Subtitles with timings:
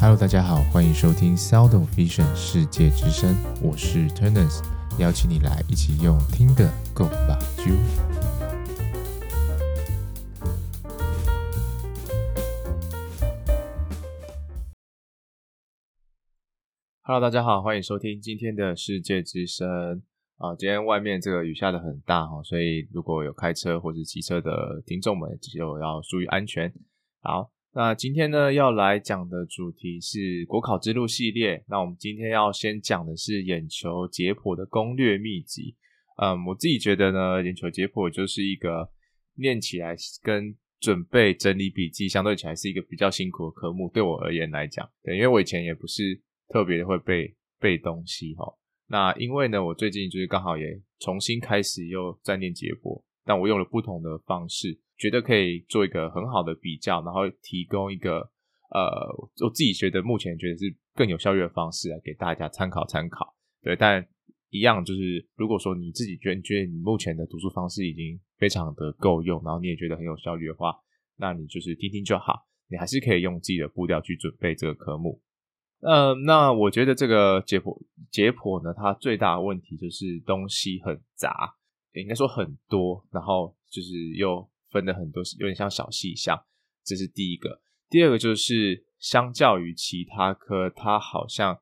[0.00, 4.62] Hello，大家好，欢迎收听 Sound of Vision 世界之声，我是 Turners，
[5.00, 7.36] 邀请你来一起用听的 Go 吧。
[17.02, 20.00] Hello，大家好，欢迎收听今天的世界之声
[20.36, 20.54] 啊！
[20.56, 26.72] 今天外面这个雨下得很大哈，所以如果有开车或者骑车的听众们，就要注意安全。
[27.20, 27.50] 好。
[27.74, 31.62] 那今天呢，要来讲的主题是国考之路系列。
[31.68, 35.76] 那我们今天要先讲的是眼球解剖的攻略秘籍。
[36.16, 38.90] 嗯，我自己觉得呢，眼球解剖就是一个
[39.34, 43.88] 念起来跟准备整理笔记相对起来是一个比较辛苦的科目。
[43.92, 48.44] 对我而言来讲，对，因为我以前也不是特别会背背东西哈。
[48.88, 50.64] 那因为呢，我最近就是刚好也
[50.98, 54.80] 重新开始又在念解剖，但我用了不同的方式。
[54.98, 58.18] 觉得可以做一个很好的比较，然后提供一个
[58.70, 58.82] 呃，
[59.40, 63.34] 我自己觉得目前觉得是更有效率的方式来给大家参考参考。
[63.62, 64.06] 对，但
[64.50, 70.74] 一样就是，如果说你自己觉得你觉得你目前的读书方式已经非常的够用，然后你也觉得很有效率的话，
[71.16, 75.22] 那你就是听听就好，你还是可以用自己的步调去准备这个科目。
[75.80, 81.54] 呃，那我觉得这个解剖解剖呢，它最大的问题就是东西很杂，
[81.92, 84.46] 应该说很多，然后就是又。
[84.70, 86.38] 分的很多有点像小细项，
[86.84, 87.60] 这是第一个。
[87.90, 91.58] 第二个就是相较于其他科，它好像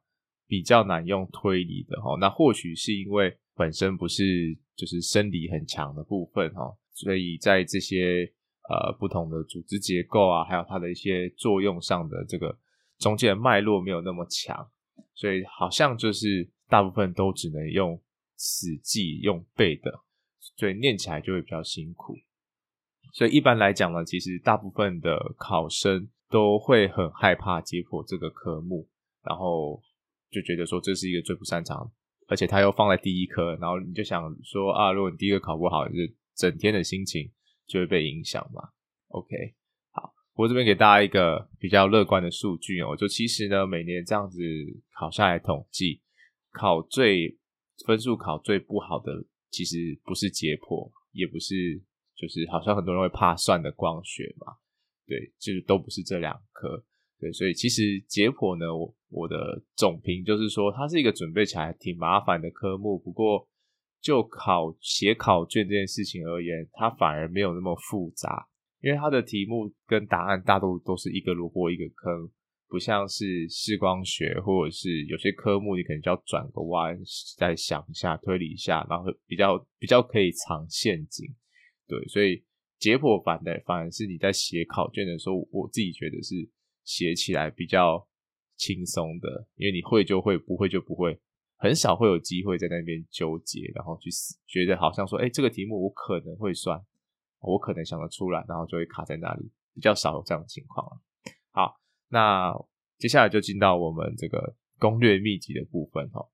[0.47, 2.19] 比较难用推理的齁。
[2.19, 8.31] 那或许是因为本身不是就是生理很强的部分哈，所以在这些
[8.69, 12.59] 呃不同的组织结构啊，还有它的一些作用上的这个
[12.99, 14.69] 中间的脉络没有那么强，
[15.15, 18.01] 所以好像就是大部分都只能用
[18.37, 20.01] 死记用背的，
[20.57, 22.17] 所以念起来就会比较辛苦。
[23.17, 28.87] 所以一般来讲呢，其实大部分的考生都会很害怕解剖这个科目，
[29.25, 29.83] 然后
[30.31, 31.91] 就觉得说这是一个最不擅长，
[32.29, 35.95] 而且他又放在第一科，然后你就想说啊，如果你第一个考不好，就
[36.37, 37.33] 整天的心情
[37.67, 38.61] 就会被影响嘛。
[39.09, 39.35] OK，
[39.93, 44.39] 好，我这边给大家一个比较乐观的数据哦，就其实呢，每年这样子
[44.93, 46.03] 考下来统计，
[46.53, 47.35] 考最
[47.87, 51.83] 分数考最不好的，其实不是解剖，也不是。
[52.17, 54.55] 就是好像很多人会怕算的光学嘛，
[55.07, 56.83] 对，就是都不是这两科，
[57.21, 62.99] 对，所以其实解剖呢，我我的总评就是说，它是一个准备起来挺麻烦的科目。
[62.99, 63.47] 不过
[64.01, 68.49] 就考写考卷这件事情而言，它反而没有那么复杂，
[68.81, 72.31] 因为它的题目跟答案大多都是一个萝卜一个坑，
[72.69, 76.99] 不像是视光学或者是有些科目，你可能就要转个弯，
[77.37, 81.27] 再想一下，推理一下，然后比较比较可以藏陷阱。
[81.89, 82.43] 对，所以
[82.79, 86.35] 解剖反的反而是你在写考卷的时候，我自己觉得是
[86.85, 88.07] 写起来比较
[88.57, 91.19] 轻松的，因为你会就会，不会就不会，
[91.57, 94.11] 很少会有机会在那边纠结，然后去，
[94.47, 96.79] 觉得好像说，哎，这个题目我可能会算，
[97.41, 100.93] 我可能想得出来，然后就会卡在那里，比较少有这样的情况啊。
[101.53, 102.53] 好，那
[102.99, 106.29] 接下来就进到我们这个攻略秘籍的部分哈。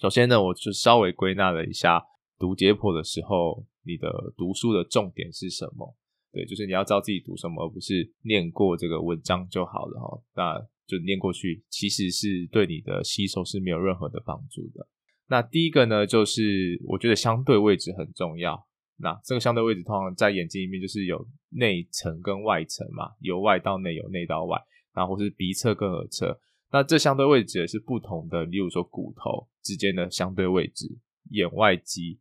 [0.00, 2.04] 首先呢，我就稍微归纳了一下
[2.38, 3.66] 读解剖的时候。
[3.84, 5.96] 你的读书的重点是什么？
[6.32, 10.22] 对，就是你要知道自己读什么，而不是念过这个文章就好了哈。
[10.34, 14.86] 那就念过去，其实是对你的吸收是没有任何的帮助的。
[15.28, 18.66] 那第一个呢，就是我觉得相对位置很重要。
[18.96, 24.58] 那这个相对位置通常在眼睛里面就是有内层跟外层嘛，由外到内，由内到外，
[24.94, 26.38] 然后是鼻侧跟耳侧。
[26.70, 30.86] 那这相对位置也是不同的，例如说骨头之间的相对位置，
[31.30, 32.18] 眼外肌。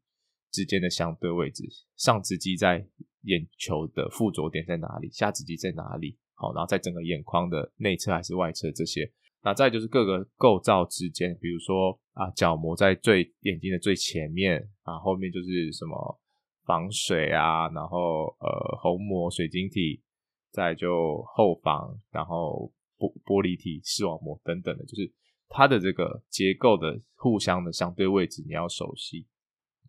[0.52, 1.64] 之间的相对位置，
[1.96, 2.86] 上直肌在
[3.24, 5.10] 眼球的附着点在哪里？
[5.12, 6.18] 下直肌在哪里？
[6.34, 9.12] 好，然后在整个眼眶的内侧还是外侧这些。
[9.44, 16.20] 那再就是各个构造之间，比如说啊，角膜在最眼睛的最前面啊，后面就是什么
[16.66, 20.02] 防水啊，然后呃虹膜、水晶体，
[20.52, 25.12] 再就后房，然后玻玻璃体、视网膜等等的，就是
[25.50, 29.26] 它的这个结构的互相的相对位置，你要熟悉。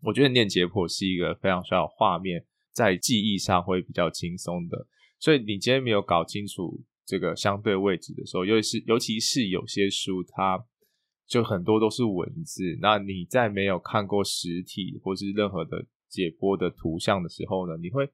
[0.02, 4.86] 我觉得念解剖是一个非常需要画面，在记忆上会比较轻松的。
[5.18, 10.64] 所以你今天没有搞清楚这个相对位置的时候，尤其是尤其是有些书，它
[11.26, 12.76] 就很多都是文字。
[12.80, 18.08] 那你在没有看过实体或是任何的解剖的图像的时候呢，你会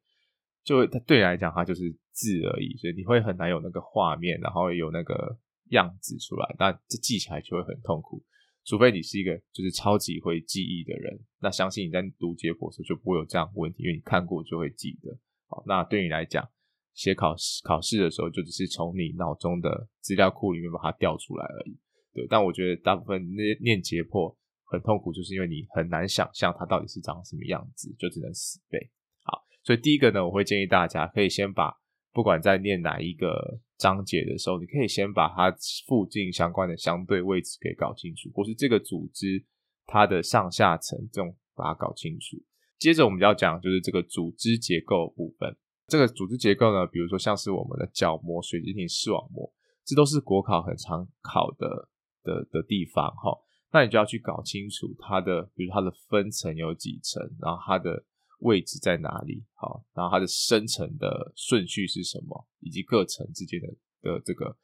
[0.63, 5.39] 就会它对你来讲，它就是字而已，所以你会很难有那个画面，然后有那个
[5.71, 8.23] 样子出来，那这记起来就会很痛苦。
[8.69, 15.19] 除非你是一个就是超级会记忆的人，那相信你在读解剖时候就不会有这样的问题，因为你看过就会记得。
[15.47, 16.47] 好，那对你来讲，
[16.93, 21.79] 写考试考试的时候，就只是从你脑中的资料库里面把它调出来而已。
[22.13, 28.79] 对，但我觉得大部分那念解剖很痛苦，就是因为你很难想象它到底是长什么样子，就只能死背。
[29.23, 31.75] 好，所以第一个呢，我会建议大家可以先把
[32.19, 35.57] 不管在念哪一个章节的时候，你可以先把它
[35.87, 39.41] 附近相关的相对位置给搞清楚，或是这个组织
[39.87, 42.37] 它的上下层这种把它搞清楚。
[42.77, 45.57] 接着我们就要讲就是这个组织结构部分。
[45.87, 49.49] 这个组织结构呢，比如说像是我们的角膜、水晶体、视网膜，
[49.85, 51.89] 这都是国考很常考的
[52.25, 53.31] 的的地方哈。
[53.73, 58.05] 那你就要去搞清楚它的，比如它的分层有几层，然后它的
[58.39, 63.69] 位置在哪里，好，然后它的生成的顺序是什么，以及各层之间的
[64.03, 64.57] 的这个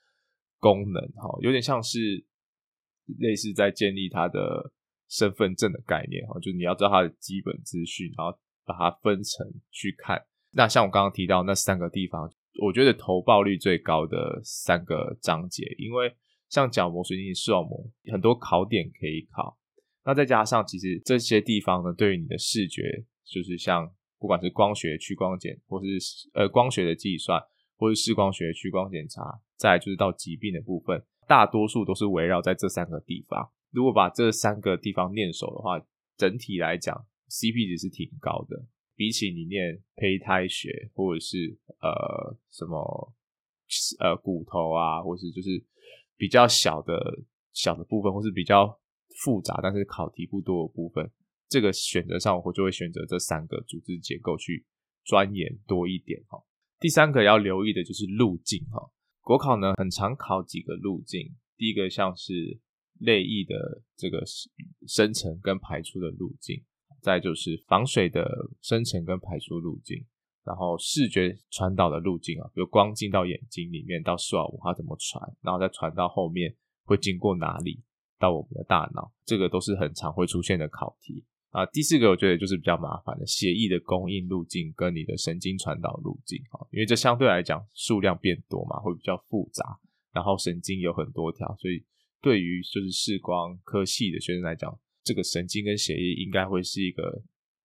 [0.59, 2.25] 功能哈，有点像是
[3.19, 4.73] 类似在建立它的
[5.09, 10.25] 身份证的概念哈，就是你要知道它的基本资讯，然后把它分层去看。
[10.53, 12.33] 那像我刚刚提到那三个地方，
[12.63, 16.15] 我觉得投报率最高的三个章节，因为
[16.49, 19.59] 像角膜、水晶、视网膜，很多考点可以考。
[20.05, 27.41] 那再加上其实这些地方呢，对于你的视觉，就是像不管是光学、屈光检，或是呃光学的计算，
[27.77, 33.51] 或是视光学、屈光检查，再就是到疾病的部分，大多数都是围绕在这三个地方。
[33.71, 35.85] 如果把这三个地方念熟的话，
[36.17, 36.95] 整体来讲
[37.29, 38.67] ，CP 值是挺高的。
[38.97, 43.13] 比起你念胚胎学或者是呃什么
[43.99, 45.61] 呃骨头啊，或是就是
[46.17, 46.95] 比较小的
[47.53, 48.79] 小的部分，或是比较
[49.25, 51.11] 复杂但是考题不多的部分，
[51.55, 54.67] 这个选择上我就会选择这三个组织结构去
[55.05, 56.43] 钻研多一点哈。
[56.81, 58.91] 第三个要留意的就是路径哈，
[59.21, 62.59] 国考呢很常考几个路径，第一个像是
[62.99, 64.25] 泪液的这个
[64.89, 66.61] 生成跟排出的路径。
[67.01, 68.27] 再就是防水的
[68.61, 70.05] 生成跟排出路径，
[70.43, 77.85] 然后视觉传导的路径啊，比如光进到眼睛里面到视网膜它怎么传，然后再传到后面会经过哪里
[78.19, 81.23] 到我们的大脑，这个都是很常会出现的考题
[81.55, 81.65] 啊。
[81.73, 89.65] 第四个我觉得就是比较麻烦的血液的供应路径跟你的神经传导路径啊，因为这相对来讲数量变多嘛，会比较复杂，
[90.13, 91.83] 然后神经有很多条，所以
[92.21, 94.79] 对于就是视光科系的学生来讲。
[95.07, 97.23] 这个神经跟血液应该会是一个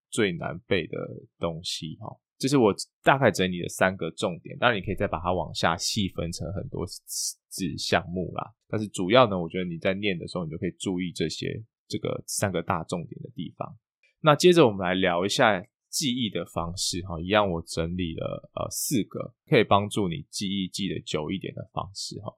[0.10, 0.98] 最难背的
[1.40, 8.54] 东西哈，这是我大概整理的三个重点，当然你可以再把它往下细分成很多子项目啦。
[8.68, 13.78] 但是主要呢，我觉得你在念的时候，你就可以注意这些这个三个大重点的地方。
[14.22, 22.34] 那接着我们来聊一下记忆的方式哈，一样我整理了呃四个可以帮助你记忆记得久一点的方式哈。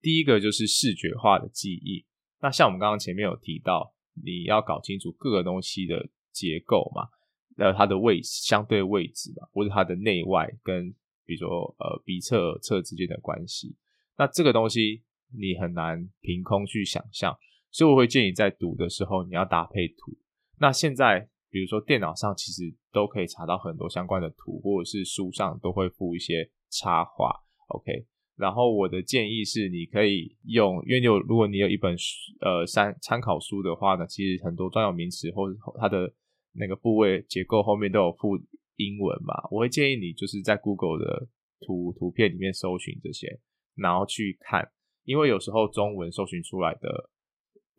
[0.00, 2.04] 第一个就是视觉化的记忆，
[2.40, 3.94] 那像我们刚刚前面有提到。
[4.22, 7.08] 你要搞清楚各个东西的结构嘛，
[7.56, 10.90] 呃，它的位、相对位置嘛，或者它的内外跟
[11.24, 13.76] 比如说呃鼻侧、耳侧之间的关系。
[14.18, 17.34] 那这个东西你很难凭空去想象，
[17.70, 20.16] 所以我会建议在读的时候你要搭配图。
[20.58, 22.62] 那现在比如说电脑上其实
[22.92, 27.32] 都可以查到很多相关的图，或者是书上都会附一些插画
[27.68, 28.06] ，OK。
[28.36, 36.12] 然后我的建议是，你可以用，因为有，如果你有一本书，呃，参参考书的话呢，其实很多专有名词或者它的
[36.52, 38.36] 那个部位结构后面都有附
[38.76, 39.34] 英文嘛。
[39.50, 41.28] 我会建议你就是在 Google 的
[41.60, 43.40] 图图片里面搜寻这些，
[43.74, 44.70] 然后去看，
[45.04, 47.10] 因为有时候中文搜寻出来的。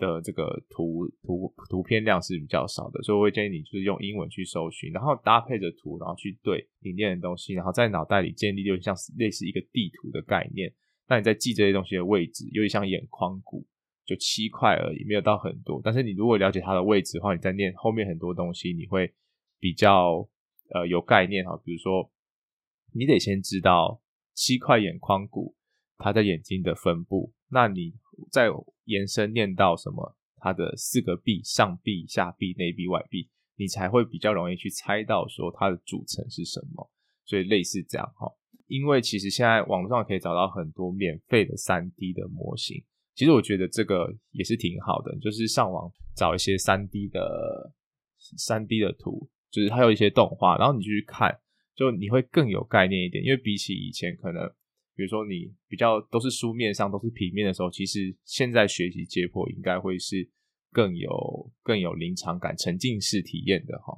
[0.01, 10.74] 的这个图图图片量是比较少的，所以我会建议你就是用英文去搜寻，然后搭配着图，然后去对你念的东西，然后在脑袋里建立就像类似一个地图的概念。
[11.08, 13.63] 那你在记这些东西的位置，有点像眼眶骨，
[14.03, 15.79] 就七块而已，没有到很多。
[15.84, 19.13] 但是你如果了解它的位置的话，你在念后面很多东西，你会
[19.60, 20.27] 比较
[20.74, 21.55] 呃有概念哈。
[21.63, 22.12] 比如说，
[22.93, 24.01] 你得先知道
[24.34, 25.55] 七块眼眶骨
[25.98, 27.93] 它在眼睛的分布，那你
[28.31, 28.50] 在。
[28.91, 30.17] 延伸念到什么？
[30.43, 36.91] 它的四个壁：上壁、下壁、内壁、外壁，你才会比较容易去猜到说它的组成是什么。
[37.25, 38.27] 所以类似这样哈，
[38.67, 42.83] 因为其实现在网络上可以找到很多免费的三 D 的模型，
[43.15, 47.71] 其实我觉得这个也是挺好的，就是上网找一些三 D 的
[48.17, 51.39] 三 D 的图，就是它有一些动画，然后你去看，
[51.75, 54.51] 就你会更有概念一点，因为比起以前可能。
[54.95, 60.29] 比如说你比较都是书面上都是平面的时候，其实现在学习解剖应该会是
[60.71, 63.93] 更有更有临场感、沉浸式体验的哈。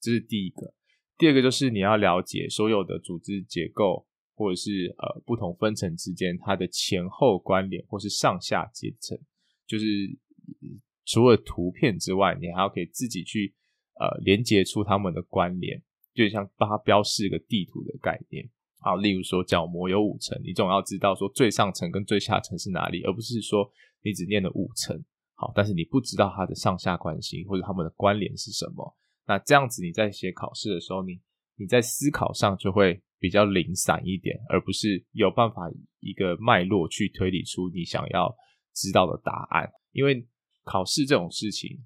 [0.00, 0.72] 这是第一个。
[1.18, 9.18] 第二个就是你要了解所有的组织结构或者是呃不同分层之间它的前后关联或是上下阶层，
[9.66, 9.84] 就是
[11.06, 13.54] 除了图片之外，你还要可以自己去
[13.98, 15.82] 呃连接出它们的关联，
[16.14, 18.48] 就像帮它标示一个地图的概念。
[18.86, 23.68] 啊，例如说角膜有五层，你总要知道说最上层跟最下层是哪里，而不是说
[24.04, 24.96] 你只念了五层，
[25.34, 28.96] 好，但是你不知道它的上下关系或者它们的关联是什么。
[29.26, 31.20] 那这样子你在写考试的时候，你
[31.56, 38.32] 你在思考上就会比较零散一点，而不是有办法一个脉络去推理出你想要
[38.72, 39.68] 知道的答案。
[39.90, 40.24] 因为
[40.62, 41.76] 考试这种事情，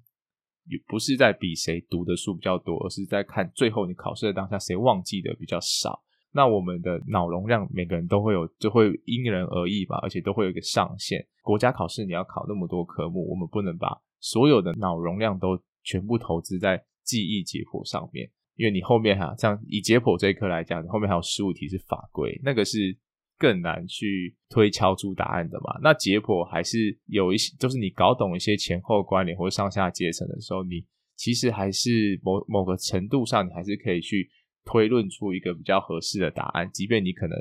[0.67, 6.03] 也不是在比谁读的书比较多，而是在看最后你考试的当下谁忘记的比较少。
[6.33, 11.25] 那我们的脑容量每个人都会有，就会因人而异吧，而且都会有一个上限。
[11.41, 22.97] 国家考试你要考那么多科目，我们不能把所有的脑容量都全部投资在记忆解剖上面，因为你后面哈，像以解剖这一科来讲，你后面还有十五题是法规，那个是
[23.37, 25.79] 更难去推敲出答案的嘛。
[25.83, 30.85] 那解剖还是有一些，就是你搞懂一些前后关联或者上下阶层的时候，你
[31.17, 34.29] 其实还是某某个程度上，你还是可以去。
[34.65, 37.37] 推论出一个比较合适的答案，即便你可能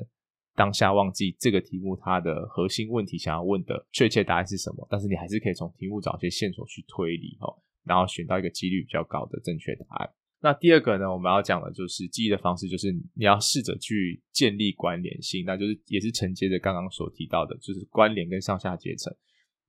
[0.55, 10.11] 当下忘记这个题目它的核心问题想要问的确切答案是什么，但是你还是可以从题目找一些线索去推理哦，然后选到一个几率比较高的正确答案。
[10.41, 19.15] 那第二个呢，我们要讲的就是记忆的方式，就是你要试着去建立关联性，那就是也是承接着刚刚所提到的，就是关联跟上下阶层，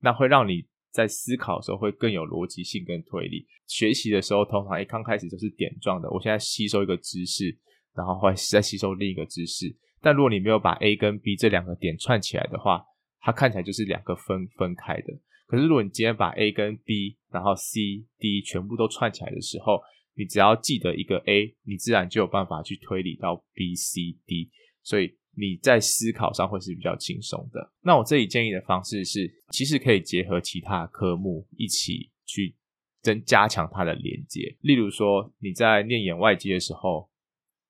[0.00, 0.66] 那会让你。
[0.92, 3.46] 在思考的时候会更有逻辑性跟推理。
[3.66, 6.10] 学习的时候通常一刚开始就是点状的。
[6.10, 7.56] 我现在吸收一个知识，
[7.94, 9.74] 然后会再吸收另一个知识。
[10.00, 12.84] 但如果你没有把 A 跟 B 这两个点串起来的话，
[13.20, 15.06] 它看起来就是两个分分开的。
[15.46, 19.80] 可是如果你今天把 A 跟 B，然后 C、D 全部都串起来的时候，
[20.14, 24.50] 你只要记得一个 A，你自然就有办法去推理到 B、C、D。
[24.82, 25.16] 所以。
[25.34, 27.72] 你在思考上会是比较轻松的。
[27.80, 32.54] 那我这里建议的方式是，其实可以结合其他科目一起去
[33.00, 34.56] 增加强它的连接。
[34.60, 37.08] 例如说，你在念眼外肌的时候，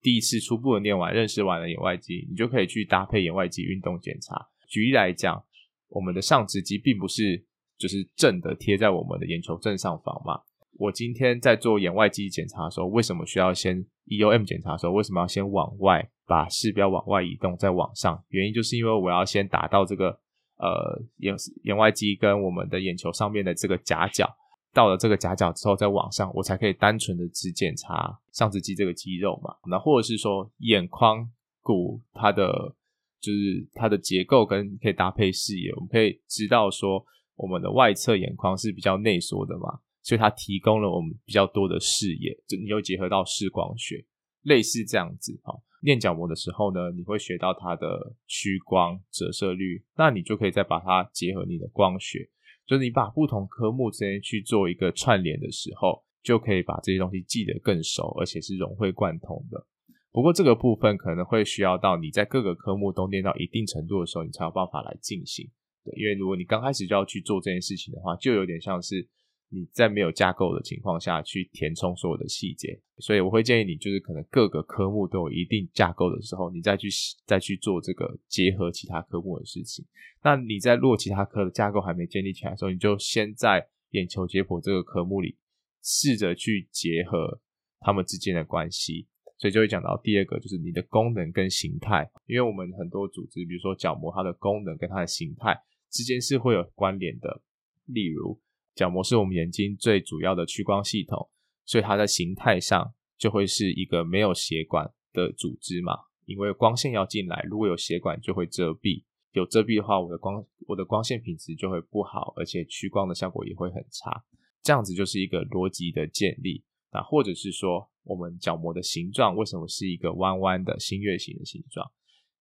[0.01, 4.49] 第一次初步的念完、认识完了眼外肌，你就可以去搭配眼外肌运动检查。
[4.69, 5.45] 举例来讲，
[5.89, 7.45] 我们的上直肌并不是
[7.79, 10.41] 就是正的贴在我们的眼球正上方嘛。
[10.83, 16.11] 我今天在做眼外肌检查的时候，为什么需要先 EOM 检查的时候，为什么要先往外？
[16.25, 20.09] 把视标往外移动，再往上，原因就是因为我要先达到这个
[20.57, 21.35] 呃眼
[21.65, 24.27] 眼外肌跟我们的眼球上面的这个夹角，
[24.73, 29.55] 到了这个夹角之后再往上，我才可以单纯的只检查上直肌这个肌肉嘛。
[29.69, 31.29] 那或者是说眼眶
[31.61, 32.75] 骨它的
[33.21, 37.05] 就是它的结构跟可以搭配视野，我们可以知道说
[37.37, 44.05] 我们的外侧眼眶是比较内缩的嘛，所以它提供了我们比较多的视野，就你又结合到视光学，
[44.43, 45.55] 类似这样子哈。
[45.83, 52.29] 练角膜的时候呢，你会学到它的屈光折射率，那你就可以再把它结合你的光学，
[52.67, 59.67] 就是你把不同科目之间去做一个串联的时候，就可以把这些东西记得更熟，而且是融会贯通的。
[60.13, 65.49] 不过这个部分可能会需要到你在各个科目都练到一定程度的时候，你才有办法来进行。
[65.85, 69.09] 对，因为如果你刚开始就要去做这件事情的话，就有点像是。
[69.55, 76.89] 你在没有架构的情况下去填充所有的细节，所以我会建议你，就是可能各个科目都有一定架构的时候，你再去
[77.27, 79.85] 再去做这个结合其他科目的事情。
[80.23, 85.37] 那你在做其他科的架构还没建立起来的时候，你就先在眼球解剖这个科目里
[85.83, 87.39] 试着去结合
[87.81, 89.07] 它们之间的关系。
[89.37, 97.43] 所以就会讲到第二个，就是你的功能跟形态，因为我们很多组织，比如说角膜，它的功能跟它的形态之间是会有关联的，
[97.85, 98.41] 例如。
[98.75, 101.29] 角膜是我们眼睛最主要的屈光系统，
[101.65, 105.93] 所以它在形态上就会是一个没有血管的组织嘛。
[106.25, 114.25] 因为光线要进来，如果有血管就会遮蔽，有遮蔽的话，我的光我的光线品质就会不好，而且屈光的效果也会很差。
[114.63, 121.91] 这样子就是一个逻辑的建立啊，或者是说我们角膜的形状为什么是一个弯弯的新月形的形状？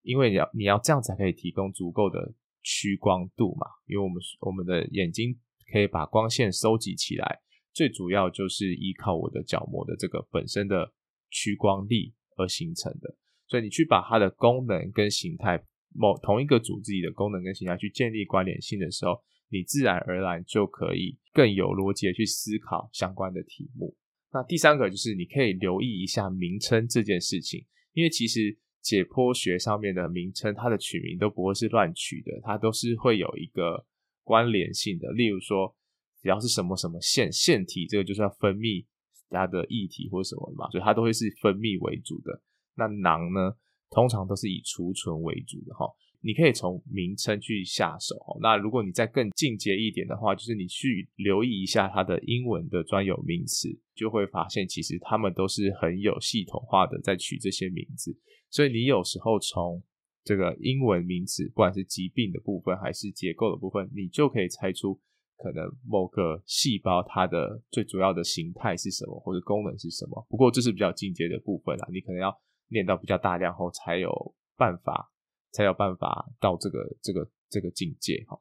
[0.04, 5.38] 因为你要你要这样才可以提供足够的屈光度嘛，因为我们我们的眼睛。
[5.72, 7.40] 可以把光线收集起来，
[7.74, 10.92] 最主要就是依靠我的角膜的这个本身的
[11.30, 13.16] 屈光力而形成的。
[13.48, 15.64] 所以你去把它的功能跟形态，
[15.94, 23.96] 某同一个组织里的功能跟形态去建立关联性的时候，你自然而然就可以更有逻辑的去思考相关的题目。
[24.34, 33.86] 那第三个就是你可以留意一下名称这件事情，因为其实解剖学上面的名称，它的取名都不会是乱取的，它都是会有一个。
[34.32, 35.76] 关联性的，例如说，
[36.22, 38.86] 只要是什么什么腺腺体，这个就是要分泌
[39.30, 42.42] 它的液体或什么嘛，所以它都会是分泌为主的。
[42.76, 43.54] 那囊呢，
[43.90, 45.86] 通常都是以储存为主的哈。
[46.22, 48.16] 你可以从名称去下手。
[48.42, 58.18] 那如果你再更进阶一点的话，就是你去留意一下它的英文的专有名词，就会发现其实他们都是很有系统化的在取这些名字。
[58.50, 59.84] 所以你有时候从
[60.24, 65.00] 这个英文名词，不管是疾病的部分还是结构的部分，你就可以猜出
[65.38, 70.26] 可能某个细胞它的最主要的形态是什么，或者功能是什么。
[70.30, 72.36] 不过这是比较进阶的部分啦，你可能要
[72.70, 75.10] 念到比较大量后才有办法。
[75.54, 78.40] 才有办法到这个这个这个境界哈。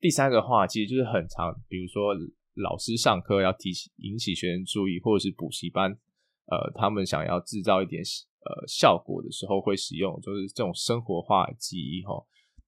[0.00, 2.14] 第三个话其实就是很常，比如说
[2.54, 5.92] 老师上课要提醒引起学生注意，或者是补习班
[6.46, 8.02] 呃他们想要制造一点
[8.46, 12.14] 呃效果的时候会使用，就是这种生活化记忆哈，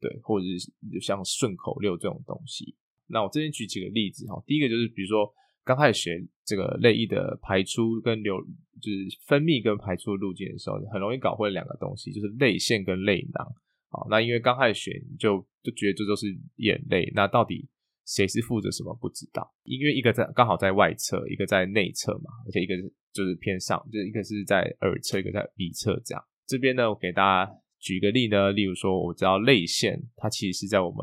[0.00, 2.74] 对，或者是像顺口溜这种东西。
[3.06, 5.32] 那我这边举几个例子哈，第一个就是比如说
[5.64, 8.38] 刚开始学这个泪液的排出跟流，
[8.82, 13.46] 就是分泌跟排出路径的时候，很容易搞混两个东西，就是泪腺跟泪囊。
[13.90, 17.68] 好，那因为刚开始学，你就就觉得这都是眼泪，那到底
[18.08, 19.52] 谁是负责什么不知道？
[19.64, 26.24] 因为一个在刚好在外侧，一个在内侧嘛，而且一个是就是偏上，就是一个是在耳侧，一个在鼻侧这样。
[26.46, 30.98] 这边呢，我给大家举个例呢，例如说，我知道泪腺它其实是在我们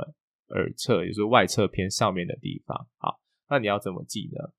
[0.55, 2.75] 耳侧，也就是外侧偏上面的地方。
[2.97, 4.51] 好，那你要怎么记呢？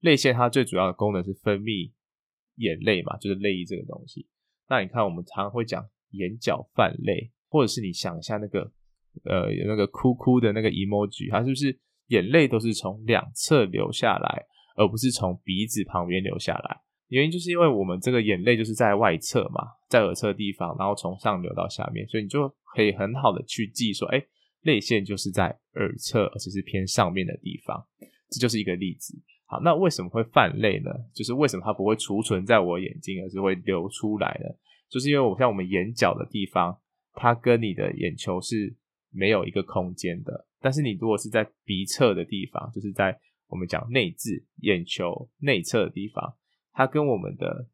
[0.00, 1.92] 泪腺它最主要的功能是分泌
[2.56, 4.26] 眼泪嘛，就是泪液这个东西。
[4.68, 7.30] 那你看，我们常常会讲眼角泛泪。
[7.52, 8.72] 或者是你想一下那个，
[9.24, 11.78] 呃，有那个哭哭的那个 emoji，它是不是
[12.12, 14.44] 眼泪都是从两侧流下来，
[14.76, 16.80] 而不是从鼻子旁边流下来？
[17.08, 24.22] 原因就是因为我们这个眼泪就是在外侧嘛，在耳侧地方，然后从上流到下面，所以你就可以很好的去记说，哎，
[24.62, 27.82] 泪腺就是在耳侧，而且是偏上面的地方。
[28.30, 29.14] 这就是一个例子。
[29.46, 30.90] 好，那为什么会泛泪呢？
[31.14, 34.46] 就是为什么它不会储存在我眼睛，而是会流出来呢？
[34.90, 36.78] 就是因为我像我们眼角的地方。
[37.14, 38.74] 它跟你的眼球是
[39.10, 46.34] 没有一个空间的，但是你如果是在鼻侧的地方，就是在我们讲内眦眼球内侧的地方，
[46.72, 47.68] 它跟我们的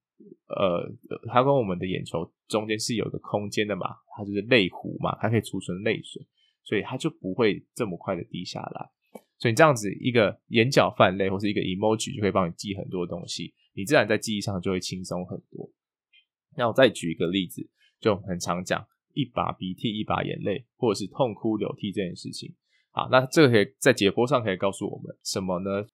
[0.48, 0.90] 呃，
[1.28, 6.26] 它跟我们的眼球中间是有个空间的嘛，它就是泪壶嘛，它可以储存泪水，
[6.64, 8.90] 所以它就不会这么快的滴下来。
[9.38, 15.70] 所以你这样子一个眼角泛泪或是一个 emoji 就可以帮你记很多东西，你自然在记忆上就会轻松很多。
[16.56, 17.68] 那我再举一个例子，
[18.00, 18.86] 就很常讲。
[19.14, 22.54] 一把鼻涕一把眼泪，或者是痛哭流涕这件事情，
[22.98, 25.86] 啊，那这个可以在解剖上可以告诉我们什么呢？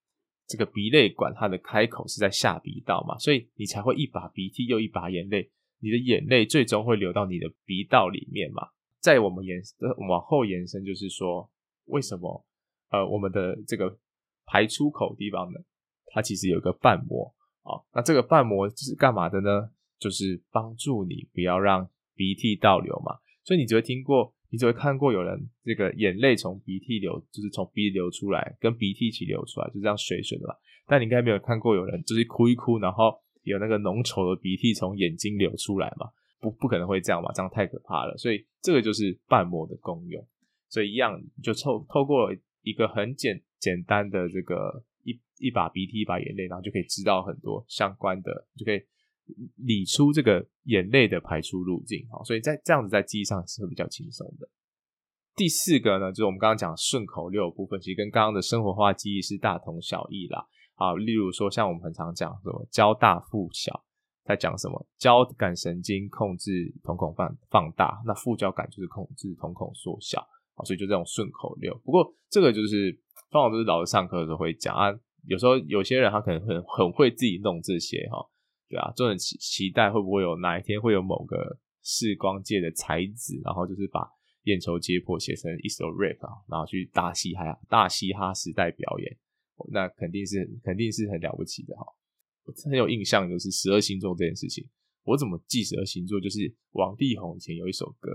[0.47, 8.69] 这个鼻泪管它的开口是在下鼻道嘛，所以你才会一把鼻涕又一把眼泪，你的眼泪最终会流到你的鼻道里面嘛。
[9.01, 9.61] 在我们延
[10.09, 11.51] 往后延伸，就是说，
[11.87, 12.47] 为什么
[12.91, 13.99] 呃我们的这个
[14.47, 15.61] 排出口地方呢？
[16.07, 19.71] 它其实有个瓣膜啊，那这个瓣膜是干嘛的呢？
[19.99, 30.55] 就是帮助你不要让鼻涕倒流嘛，所以你只会听过，你只会看过有人这个眼泪从鼻涕流，就是从鼻流出来，跟鼻涕一起流出来，就这样水水的嘛。
[30.87, 36.07] 但你应该没有看过有人就是哭一哭，然后有那个浓稠的鼻涕从眼睛流出来嘛？
[36.39, 38.17] 不，不可能会这样嘛，这样太可怕了。
[38.17, 40.25] 所以这个就是瓣膜的功用。
[40.69, 48.81] 所以一样，就透透过一个很简简单的这个一一把鼻涕一把眼泪，然后就可以知道很多相关的，就可以。
[49.57, 54.49] 理出这个眼泪的排出路径，好，所以在这样子在记忆上是会比较轻松的。
[55.35, 60.47] 第四个呢，就是我们刚刚讲顺口溜部分，其实跟刚刚的生活化记忆是大同小异啦。
[60.77, 63.85] 好，例如说像我们很常讲什么交大附小，
[64.25, 70.21] 在讲什么交感神经控制瞳孔放放大，那副交感就是控制瞳孔缩小，
[70.55, 71.75] 好，所以就这种顺口溜。
[71.85, 72.93] 不过这个就是
[73.31, 74.93] 通常都是老师上课的时候会讲啊，
[75.27, 78.19] 有时候有些人他可能很很会自己弄这些哈。
[78.69, 84.09] 对啊，就很期期待会不会有哪一天会有某个视光界的才子，然后就是把
[84.45, 89.17] 眼球解剖写成一首 rap 啊，然后去大嘻哈大嘻哈时代表演，
[89.71, 91.85] 那肯定是肯定是很了不起的哈。
[92.45, 94.69] 我很有印象就是十二星座这件事情，
[95.05, 96.21] 我怎么记十二星座？
[96.21, 98.11] 就是王力宏以前有一首歌，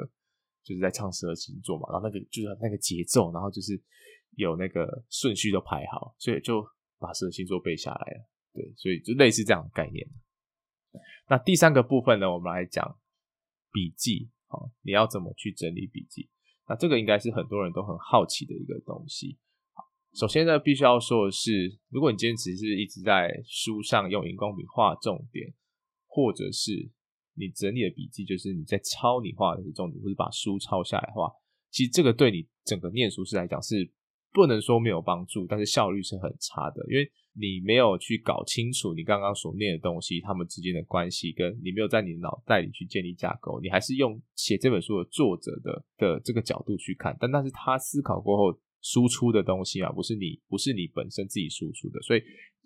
[0.63, 3.79] 就是在唱十二星座嘛，然后那个就是那个节奏，然后就是
[4.35, 6.63] 有那个顺序都排好，所以就
[6.99, 8.29] 把十二星座背下来了。
[8.53, 10.07] 对，所以就类似这样的概念。
[11.30, 12.98] 那第三个部分呢，我们来讲
[13.72, 14.32] 笔记。
[14.48, 16.28] 好，你要怎么去整理笔记？
[16.68, 19.38] 那这个应该是很多人都很好奇的一个东西。
[19.74, 19.84] 好，
[20.15, 25.54] 首先呢，必须要说的是，如果你坚持是一直在书上用荧光笔画重点，
[26.08, 26.92] 或者是
[27.36, 31.32] 你整理的笔记就是你在抄你画的重点，或者把书抄下来的话，
[31.70, 33.94] 其实这个对你整个念书是来讲是
[34.32, 52.22] 不能说没有帮助，但是效率是很差的，因为你没有去搞清楚你刚刚所念的东西，他们之间的关系，跟你没有在你的脑袋里去建立架构，你还是用写这本书的作者的的这个角度去看，但那是他思考过后输出的东西啊，不是你不是你本身自己输出的，所以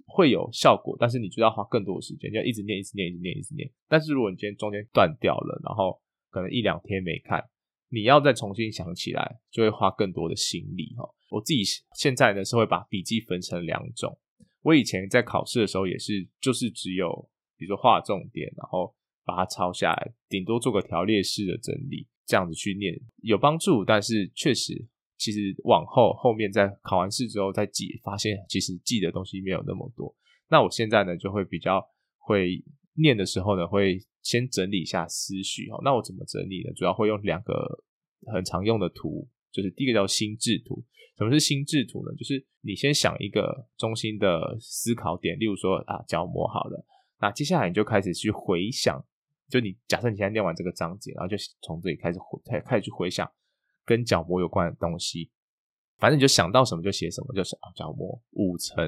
[0.05, 3.71] 会有效果，但是你就要花更多的时间，就要一直念，一直念，一直念，一直念。
[3.87, 7.41] 但是如果你今天中间断掉了，然后可能一两天没看。
[7.89, 11.07] 你要再重新想起来，就会花更多的心力哈。
[11.33, 11.63] 我自己
[11.95, 14.17] 现在呢是会把笔记分成两种。
[14.61, 17.09] 我以前在考试的时候也是，就是只有
[17.57, 18.93] 比如说画重点，然后
[19.25, 22.93] 把它抄下来，顶多做个条列式的整理，这样子去念
[23.23, 23.83] 有帮助。
[23.83, 24.73] 但是确实，
[25.17, 30.15] 其实往后后面在考完试之后再记，发现其实记的东西没有那么多。
[30.49, 31.83] 那我现在呢就会比较
[32.17, 33.99] 会念的时候呢会。
[34.23, 36.71] 先整理一下思绪哈，那我怎么整理呢？
[36.77, 37.83] 主要会用两个
[38.33, 40.83] 很常用的图，就是第一个叫心智图。
[41.15, 42.13] 什么是心智图呢？
[42.17, 46.85] 就是你先想一个中心的思考点，例如说啊角膜好了，
[47.21, 49.01] 那接下来你就开始去回想，
[49.47, 53.31] 就你假设你现在念完这个章节，然后就从这里开始回开始去回想
[53.85, 55.29] 跟角膜有关的东西，
[55.99, 58.83] 反正你就想到什么就写什么，就是啊角膜五层，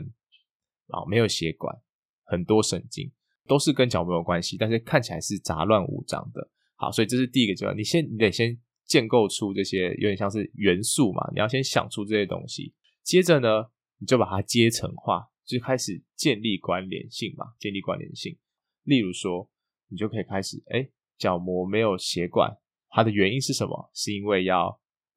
[0.87, 1.79] 然后没有血管，
[2.23, 3.11] 很多神经。
[3.47, 6.49] 都是跟角膜有关系，但是看起来是杂乱无章的。
[6.77, 13.65] 好，所以这是第一个阶段，你先你得先建构出这些有点像是元素嘛，你要先想出这些东西，接着呢，
[13.99, 18.37] 你就把它阶层化，就开始建立关联性嘛，建立关联性。
[18.83, 19.49] 例如说，
[19.89, 22.55] 你就可以开始，哎，角膜没有血管，
[22.89, 23.89] 它的原因是什么？
[23.93, 24.67] 是因为要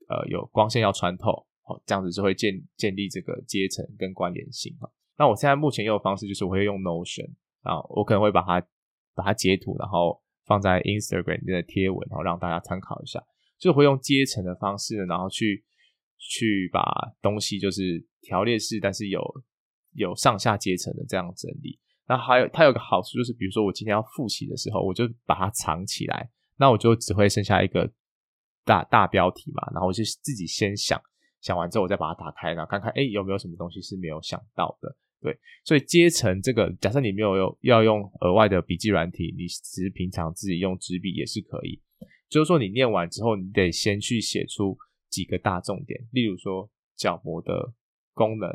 [0.09, 4.91] 呃有光线要穿透，哦，这样子就会建建立这个阶层跟关联性哈。
[5.17, 7.31] 那我现在目前用的方式就是我会用 Notion。
[7.63, 8.65] 啊，我可能会把它
[9.15, 13.23] 把它截图，然后放在 Instagram 里面的贴文，然后让大家参考一下。
[13.59, 15.65] 就会用阶层的方式，然后去
[16.19, 16.83] 去把
[17.21, 19.21] 东西就是条列式，但是有
[19.95, 21.79] 有上下阶层的这样整理。
[22.07, 27.91] 那还有它有个好处就是，比如说我今天要复习的时候，我就把它藏起来，那我就只会剩下一个
[28.65, 31.01] 大大标题嘛，然后我就自己先想，
[31.41, 34.97] 想完之后我再把它打开，然后看看哎有没有什么东西是没有想到的。
[35.21, 41.83] 对，所以阶层这个，假设你没有用要用额外的笔记软体，你只是平常自己用纸笔也是可以。
[42.29, 44.77] 就是说，你念完之后，你得先去写出
[45.09, 47.73] 几个大重点，例如说角膜的
[48.13, 48.51] 功能、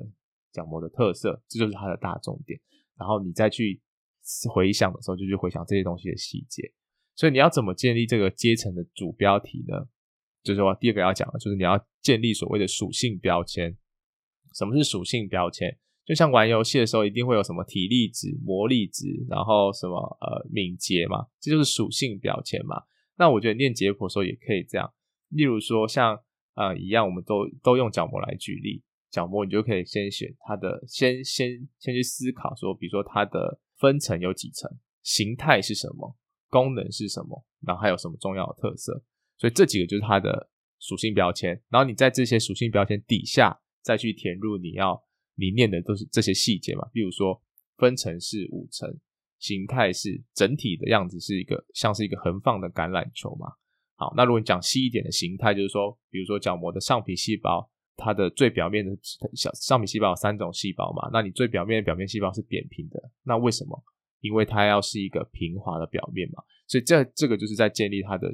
[0.51, 2.59] 角膜的特色，这就是它的大重点。
[2.97, 3.81] 然后你再去
[4.53, 6.71] 回想的时候，就去回想这些东西的细节。
[7.15, 9.88] 所以你要怎么建立这个阶层的主标题呢？
[10.43, 13.75] 就是说，第二个要讲的就是你要建立所谓的属性标签。
[14.53, 15.75] 什么是属性标签？
[16.05, 22.75] 就像玩游戏的时候，一定会有什么体力值、魔力值，然后什么呃敏捷嘛，这就是属性标签嘛。
[23.17, 24.93] 那我觉得念解剖的时候也可以这样，
[25.30, 26.19] 例如说像
[26.56, 34.69] 呃一样，我们都都用角膜来举例，角膜你就可以先选它的，先先先去思考说，比如说它的分层有几层，
[35.02, 36.17] 形态是什么，
[36.49, 39.04] 功能是什么，然后还有什么重要的特色，
[39.38, 40.49] 所以这几个就是它的
[40.80, 41.62] 属性标签。
[41.69, 45.04] 然后你在这些属性标签底下再去填入你要。
[45.36, 47.41] 你念的都是这些细节嘛，比如说
[47.78, 48.88] 分层是五层，
[49.43, 53.51] 形态是整体的样子是一个像是一个横放的橄榄球嘛。
[53.97, 58.97] 好，那如果你讲细一点的形态，就是说，比如说角膜的上皮细胞，它的最表面的
[59.34, 63.84] 小上皮细胞有三种细胞嘛，那你最表面的表面细胞是扁平的，那为什么？
[64.21, 68.34] 因为它要是一个平滑的表面嘛，所以这这个就是在建立它的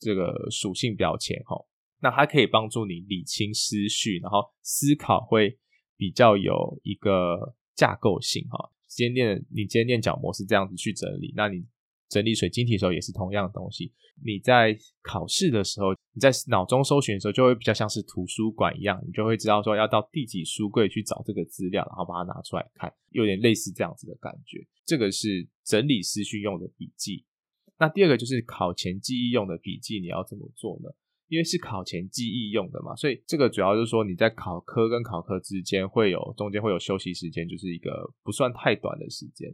[0.00, 1.54] 这个属性标签哈。
[2.00, 5.58] 那它可以帮助你理清思绪，然后思考会。
[5.98, 11.62] 比较有一个架构性哈，今天念你今天念角膜是这样子去整理，那你
[12.08, 13.92] 整理水晶体的时候也是同样的东西。
[14.24, 24.66] 你在考试的时候，你在脑中搜寻的时候，就会比较像是图书馆一样，你就会知道说要到第几书柜去找这个资料，然后把它拿出来看，有点类似这样子的感觉。
[24.86, 27.26] 这个是整理思绪用的笔记。
[27.78, 30.88] 那第二个就是考前记忆用的笔记，你要怎么做呢？
[31.28, 39.52] 因为是考前记忆用的嘛，所以这个主要就是说你在考科跟考科之间会有中间会有休息时间，就是一个不算太短的时间。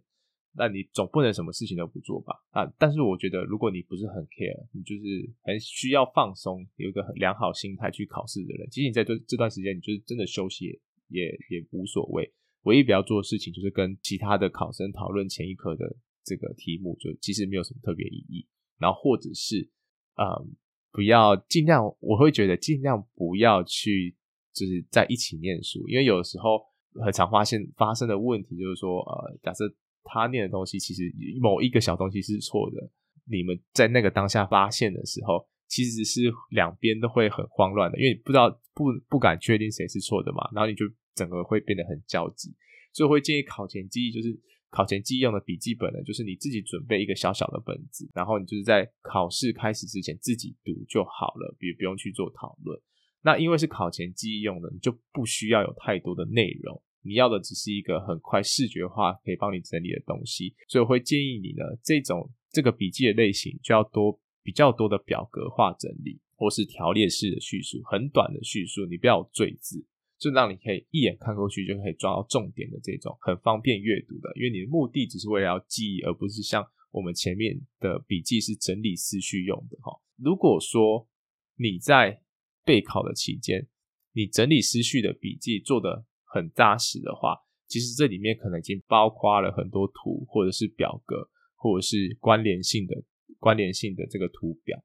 [0.55, 2.35] 那你总不能什么事情都不做吧？
[2.51, 12.31] 啊，但是我觉得如果你不是很 care，你就是很需要放松，有一个很良好心态去考试的人，其实你在这这段时间，你就是真的休息也也也无所谓。
[12.65, 18.47] 唯一不要做的事情就是跟其他的考生讨论前一科的这个题目，就其实没有什么特别意义。
[18.79, 19.71] 然后或者是
[20.17, 20.55] 嗯。
[20.93, 24.15] 不要尽量，我会觉得尽量不要去，
[24.53, 26.61] 就是在一起念书，因为有时候
[27.03, 29.65] 很常发现发生的问题就是说，呃，假设
[30.05, 32.91] 他念的东西其实某一个小东西是错的，
[33.25, 42.55] 你们在那个当下发现的时候，其实是两边都会很慌乱的，因为你不知道不不敢确定谁是错的嘛，然后你就整个会变得很焦急，
[42.93, 44.39] 所以会建议考前记忆就是
[44.73, 52.81] 考前记忆用的笔记本呢，就是你自己准备一个小小的本子，然后你就是在考试开始之前自己读就好了，比如不用去做讨论。
[53.23, 69.85] 那因为是考前记忆用的，你就不需要有太多的内容，你要的只是一个很快视觉化可以帮你整理的东西，所以我会建议你呢，这种这个笔记的类型就要多比较多的表格化整理，或是条列式的叙述，很短的叙述，你不要有赘字，
[70.23, 79.91] 就让你可以一眼看过去就可以抓到重点的这种，很方便阅读的，因为你的目的只是为了要记忆，而不是像我们前面的笔记是整理思绪用的哈。
[80.17, 81.09] 如果说
[81.57, 82.23] 你在
[82.65, 83.67] 备考的期间，
[84.13, 93.03] 你整理思绪的笔记做得很扎实的话，其实这里面可能已经包括了很多图，或者是表格，或者是关联性的
[93.41, 94.81] 关联性的这个图表。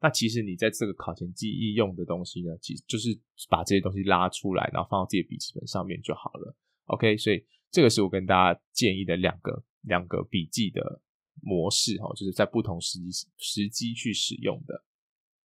[0.00, 3.08] 那其实你在这个考前记忆用的东西呢，其实就是
[3.48, 6.56] 把这些东西拉出来，然后放到自己的笔记本上面就好了。
[6.84, 11.02] OK，所以这个是我跟大家建议的两个两个笔记的
[11.42, 14.84] 模式哈，就是在不同时机时机去使用的。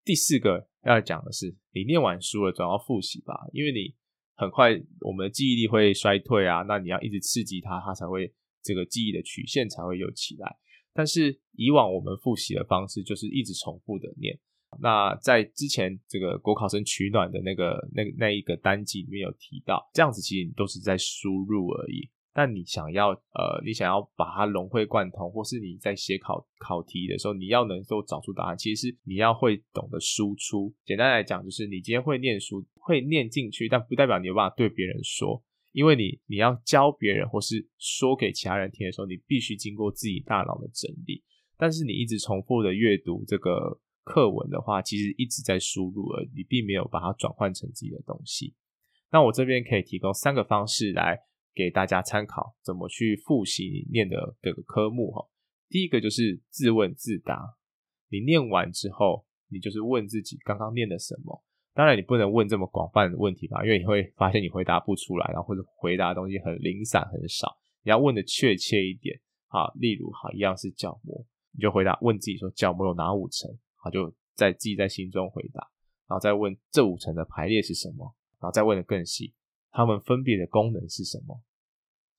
[0.06, 3.96] 第四个要讲的是，你念完书了总要复习吧，因为你
[4.36, 4.70] 很快
[5.02, 10.58] 我们的记忆力会衰退啊，那你要一直刺激它，它才会这个记忆的曲线才会有起来。
[10.94, 14.38] 但是以往我们复习的方式就是一直重复的念。
[14.82, 22.10] 那在之前这个国考生取暖的那个那那一个单集里面有提到，这样子其实你都是在输入而已。
[22.36, 30.74] 但你想要呃，你想要把它融会贯通，或是你在写考考题的时候，你要能够找出答案，其实是你要会懂得输出。
[30.84, 35.44] 简单来讲，就是你今天会念书，会念进去，但不代表你有办法对别人说，
[35.74, 41.22] 因为你你要教别人或是说给其他人听的时候，你必须经过自己大脑的整理。
[41.58, 48.56] 但是你一直重复的阅读这个课文的话，其实一直在输入而，你并没有把它转换成自己的东西。
[49.12, 51.20] 那我这边可以提供三个方式来。
[51.56, 55.30] 给大家参考，怎么去复习你念的这个科目哈。
[55.70, 57.40] 第一个就是自问自答，
[58.10, 61.44] 你念完之后，你就是问自己刚刚念的什么。
[61.76, 67.58] 当然，你不能问这么广泛的问题吧，因为你会发现你回答不出来，然后或者回答的东西很零散很少。
[67.84, 75.68] 你要问的确切一点啊，例如哈，一样是角膜，你就回答问自己说角膜有哪五层，好，就在自己在心中回答，
[76.08, 79.34] 然后再问这五层的排列是什么，然后再问的更细。
[79.72, 81.42] 他们分别的功能是什么？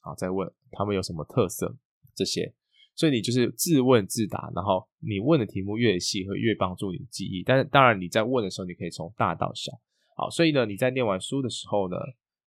[0.01, 1.77] 好，再问他们有什么特色？
[2.13, 2.53] 这些，
[2.95, 7.43] 所以你就是自问自答，然后你问的题目越细，会越帮助你记忆。
[7.43, 9.73] 但是当然你在问的时候，你可以从大到小。
[10.17, 11.97] 好，所以呢，你在念完书的时候呢，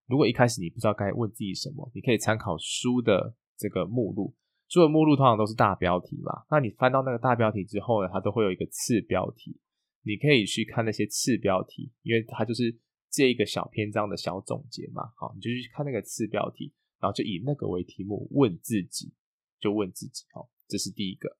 [0.07, 4.33] 如果一开始你不知道该问自己什么，你可以参考书的这个目录。
[4.69, 9.57] 书的目录通常都是大标题嘛，那你翻到那个大标题之后呢，它都会有一个次标题，
[10.03, 12.77] 你可以去看那些次标题，因为它就是。
[13.09, 19.11] 这一个小篇章的小总结嘛，好，你就去看那个次标题，然后就以那个为题目问自己，
[19.59, 21.37] 就问自己，哦，这是第一个。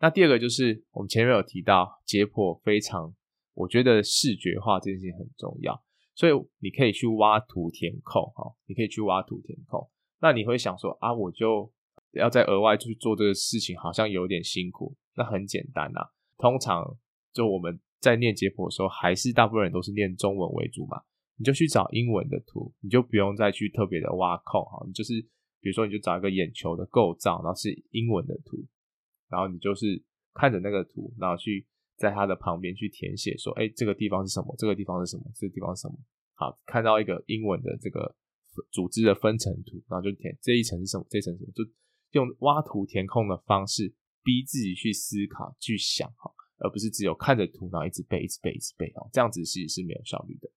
[0.00, 3.14] 那第二个就是我们前面有提到解剖非常，
[3.54, 5.82] 我觉得视觉化这件事情很重要，
[6.14, 9.88] 所以你可以去挖图填空，哈，你可以去挖图填空。
[10.20, 11.72] 那你会想说啊，我就
[12.12, 14.96] 要再额外去做这个事情，好像有点辛苦。
[15.16, 16.00] 那很简单呐，
[16.38, 16.98] 通常
[17.32, 21.00] 就我们在念解剖的时候，还是大部分人都是念中文为主嘛。
[21.36, 24.84] 你就去找英文的图，你就不用再去特别的挖空哈。
[24.86, 25.14] 你就是
[25.64, 28.62] 比如说，你就找一个眼球的构造，然后是英文的图，
[29.30, 34.54] 然后你就是看着那个图，然后去在它的旁边去填写，说，哎，这个地方是什么？
[34.58, 35.24] 这个地方是什么？
[35.34, 35.98] 这个地方是什么？
[36.34, 38.14] 好，看到一个英文的这个
[38.70, 41.06] 组织的分层图，然后就填这一层是什么？
[41.08, 41.50] 这一层什么？
[41.54, 41.64] 就
[42.10, 43.90] 用挖图填空的方式，
[44.22, 50.50] 逼自己去思考、去想哈，而不是只有看着图，然后一直背、一直背、一直背哦，这样子其实是没有效率的。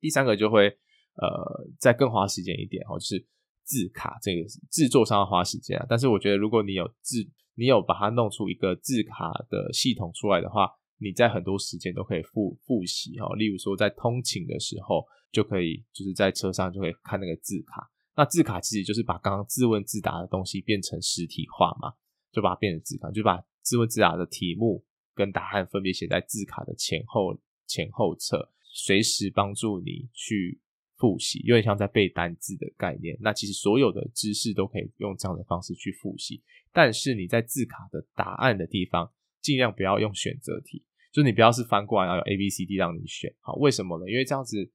[0.00, 0.68] 第三个就会
[1.14, 3.26] 呃再更花时间一点哦，就是
[3.68, 5.84] 字卡这个制作上要花时间啊。
[5.88, 7.18] 但是我觉得如果你有字，
[7.54, 10.66] 你有把它弄出一个字卡的系统出来的话，
[10.98, 13.28] 你在很多时间都可以复复习哈。
[13.36, 17.86] 例如说在通勤的时候，就可以就是在车上就可以看那个字卡。
[18.16, 21.92] 那字卡其实就是把刚刚自问自答的东西变成实体化嘛，
[22.32, 24.82] 就把它变成字卡，就把自问自答的题目
[25.14, 28.50] 跟答案分别写在字卡的前后前后侧。
[28.70, 30.60] 随时帮助你去
[30.98, 33.16] 复习，有点像在背单字的概念。
[33.20, 43.32] 那其实所有的知识都可以用这样的方式去复习，但是你在字卡的答案的地方，尽量不要用选择题，就是你不要是翻过来然后有 A、B、C、D 让你选。
[43.40, 44.10] 好，为什么呢？
[44.10, 44.70] 因为这样子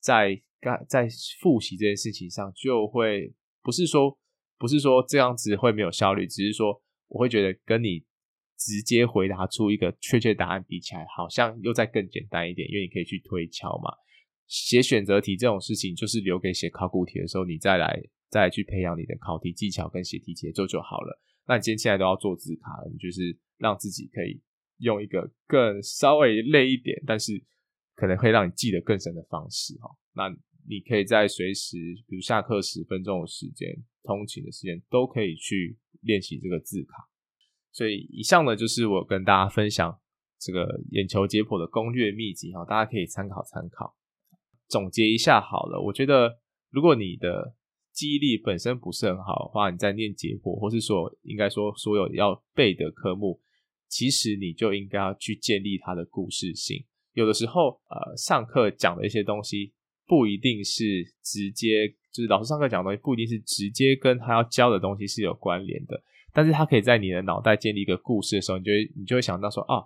[0.00, 0.42] 在
[0.88, 1.06] 在
[1.40, 4.18] 复习这件事情上，就会不是说
[4.58, 8.04] 不是说这样子会没有效率，只是说我会觉得跟你
[8.56, 13.92] 直接回答出一个确切答案比起来，好像又再更简单一点，因为你可以去推敲嘛。
[14.48, 21.20] 写选择题这种事情，就是留给写考古题的时候，你再来再去培养你的考题技巧跟写题节奏就好了。
[21.46, 24.40] 那你今天现在都要做字卡了，你就是让自己可以
[24.78, 27.44] 用一个更稍微累一点，但是
[27.94, 29.90] 可能会让你记得更深的方式哈。
[30.14, 30.28] 那
[30.68, 33.68] 你可以在随时，比如下课十分钟的时间、
[34.02, 37.08] 通勤的时间，都可以去练习这个字卡。
[37.72, 39.98] 所以以上呢，就是我跟大家分享
[40.38, 43.94] 这个眼球解剖的攻略秘籍哈，大家可以参考参考。
[44.68, 46.38] 总结一下好了，我觉得
[46.70, 47.54] 如果你的
[47.92, 53.40] 记忆力本身不是很好的话，你在念解剖，或是说应该说所有要背的科目，
[53.88, 56.84] 其实你就应该要去建立它的故事性。
[57.14, 59.72] 有的时候，呃，上课讲的一些东西
[60.06, 66.00] 不一定是直接，就是老师上课讲的东西不一定是直接跟他要教的东西是有关联的，
[66.32, 69.82] 但是他可以在你的脑袋建立一个故事的时候，你就会你就会想到说，啊，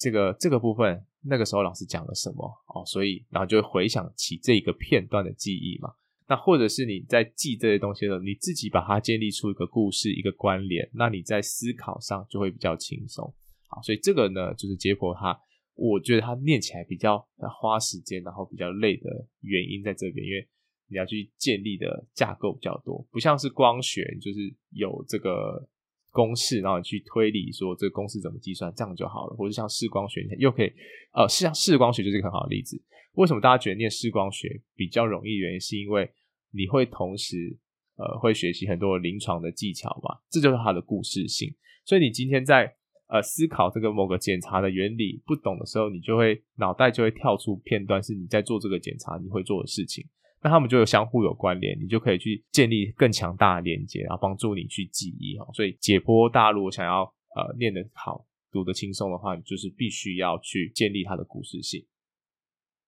[0.00, 5.92] 这个这个部分那个时候老师讲了什么哦，所以然后就会回想起这一个片段的记忆嘛。
[6.26, 13.34] 那或者是你在记这些东西的时候，你自己把它建立出一个故事、一个关联，那你在思考上就会比较轻松。
[13.68, 15.38] 好，所以这个呢，就是解剖它，
[15.74, 17.18] 我觉得它念起来比较
[17.60, 19.10] 花时间，然后比较累的
[19.40, 20.48] 原因在这边，因为
[20.88, 24.38] 你要去建立的架构比较多，不像是光学，就是
[24.70, 25.68] 有这个
[26.10, 29.36] 公式，然后你去推理说这个公式怎么计算，这样就好了。
[29.36, 30.72] 或者像视光学，又可以，
[31.12, 32.80] 呃，像视光学就是一个很好的例子。
[33.14, 35.36] 为什么大家觉得念视光学比较容易？
[35.36, 36.10] 原因是因为
[36.52, 37.56] 你会同时，
[37.96, 41.54] 呃，会学习很多临床的技巧嘛，这就是它的故事性。
[41.84, 42.72] 所以你今天在
[43.08, 50.06] 呃思考这个某个检查的原理不懂的时候，你就会脑袋就会跳出片段，是你在做这个检查你会做的事情。
[50.42, 55.46] 那他们就有相互有关联，你就可以去建立更强大的连接，然后帮助你去记忆哈。
[55.52, 57.02] 所以解剖大陆想要
[57.36, 61.84] 呃念得好、读得轻松的话，你就是必须要去建立它的故事性。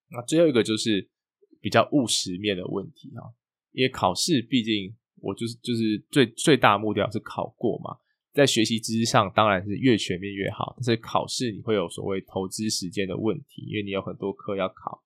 [0.09, 1.07] 那最后一个就是
[1.61, 3.31] 比较务实面的问题哈。
[3.71, 7.95] 因为考试毕竟我就是就是最最大目标是考过嘛，
[8.33, 15.02] 在学习知识上当然是越全面越好，但是考试你会有所谓投资时间的问题，因为你有很多科要考。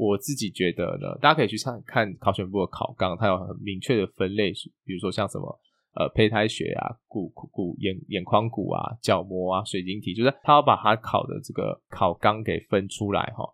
[0.00, 4.52] 我自己觉得呢，大家可以去看看考选部的考纲，它有很明确的分类，
[4.84, 5.60] 比如说像什么
[5.96, 13.44] 呃胚胎学啊、骨骨眼眼眶骨啊、角膜啊、水晶体，就是他要把它考的这个考纲给分出来哈。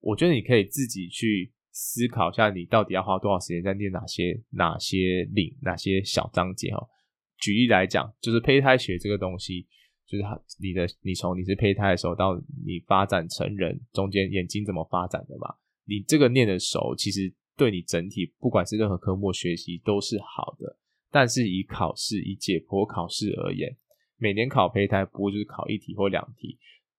[0.00, 1.52] 我觉得你可以自己去。
[1.72, 6.84] 思考一下，你到底要花多少时间在念哪些哪些领哪些小章节哈？
[7.38, 9.68] 举例来讲，就是胚胎学这个东西，
[10.04, 12.34] 就是它你的你从你是胚胎的时候到
[12.66, 15.54] 你发展成人中间眼睛怎么发展的嘛？
[15.86, 20.76] 你这个念的熟，其实对你整体不管是任何科目学习都是好的。
[21.10, 23.76] 但是以考试以解剖考试而言，
[24.16, 26.58] 每年考胚胎不过就是考一题或两题。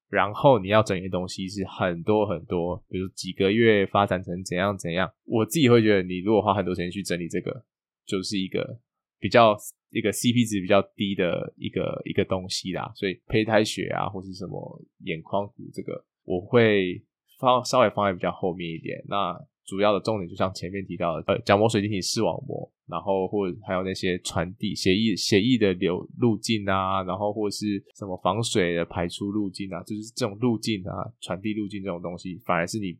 [0.09, 5.09] 然后你要整理的东西是很多很多，比如几个月发展成怎样怎样。
[5.23, 7.63] 我自己会觉得，你如果花很多时间去整理这个，
[8.05, 8.77] 就是一个
[9.17, 9.55] 比较
[9.91, 12.91] 一个 CP 值比较低的一个一个东西啦。
[12.93, 17.01] 所以胚胎学啊，或是什么眼眶骨这个，我会
[17.41, 19.03] 放稍微放在比较后面一点。
[19.09, 22.71] 那主要的重点就像前面提到的，呃，角膜、水晶体、视网膜。
[22.87, 32.93] 然后或者还有那些传递血液血液的流路径啊，然后或者是什么防水的排出路径啊，就是这种路径啊，传递路径这种东西，反而是你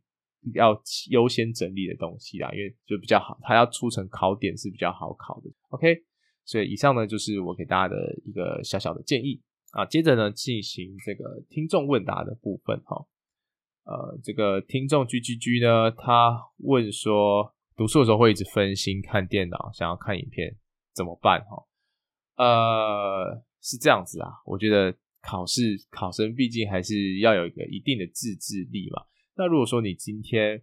[0.53, 5.51] 要优先整理的东西啦，因为就比较好，它要出成考点是比较好考的。
[5.71, 6.01] OK，
[6.45, 9.85] 所以以上呢就是我给大家的一个小小的建议啊。
[9.85, 12.95] 接着呢进行这个听众问答的部分哈，
[13.83, 17.53] 呃，这个听众 G G G 呢，他问说。
[17.73, 20.55] 读书的时候会一直分心看电脑，想要看影片
[20.93, 21.43] 怎么办？
[21.45, 21.65] 哈，
[22.35, 24.29] 呃，是这样子啊。
[24.45, 29.03] 我觉得考试考生毕竟还是要有一个一定的自制力嘛。
[29.35, 30.61] 那如果说你今天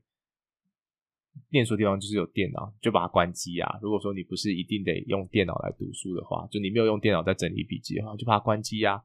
[1.51, 3.79] 念书的地方就是有电脑，就把它关机啊。
[3.83, 9.03] 如果说你不是一定得用电脑来读书的话，就你没有用电脑在整理笔记的话，就把它关机啊。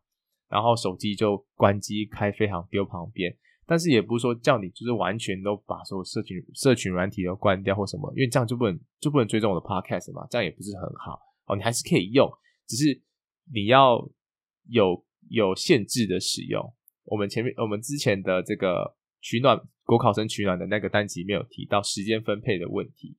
[0.49, 3.35] 然后手机就关机开飞航丢旁边。
[3.65, 11.55] 但是也不是说叫你就是完全都把所有社群社群软体都关掉或什么，因为这样就不能就不能追踪我的 podcast 嘛，这样也不是很好哦。
[11.55, 12.29] 你还是可以用，
[12.67, 13.01] 只是
[13.53, 13.97] 你要
[14.67, 16.73] 有有限制的使用。
[17.05, 23.17] 我们前面我们之前的这个取暖国考生取暖的那个单集没有提到时间分配的问题。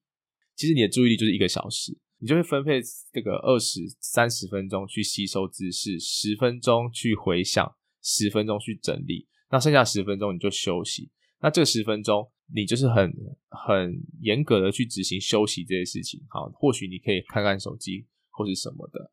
[0.55, 2.81] 其实你的注意力就是一个小时，你就会分配
[3.13, 9.27] 这个二十三十分钟去吸收知识，十分钟去回想，十分钟去整理。
[9.55, 11.09] 那剩下十分钟你就休息，
[11.41, 13.09] 那这十分钟你就是很
[13.51, 16.21] 很严格的去执行休息这些事情。
[16.29, 19.13] 好，或许你可以看看手机或是什么的。